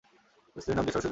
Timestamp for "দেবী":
0.91-0.99